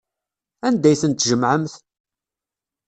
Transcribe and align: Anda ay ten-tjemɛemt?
Anda 0.67 0.87
ay 0.91 0.99
ten-tjemɛemt? 1.01 1.73